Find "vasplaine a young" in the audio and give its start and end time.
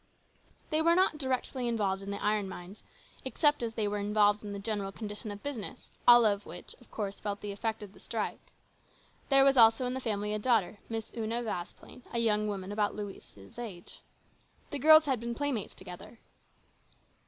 11.43-12.47